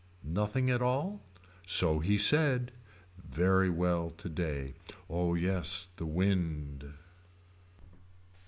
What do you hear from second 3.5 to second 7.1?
well today. Oh yes the wind.